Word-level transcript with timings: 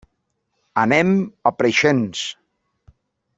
Anem 0.83 1.11
a 1.49 1.51
Preixens. 1.59 2.25